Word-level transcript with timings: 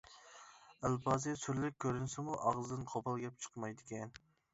ئەلپازى 0.87 1.33
سۈرلۈك 1.41 1.75
كۆرۈنسىمۇ 1.85 2.39
ئاغزىدىن 2.47 2.87
قوپال 2.95 3.21
گەپ 3.25 3.37
چىقمايدىكەن. 3.45 4.17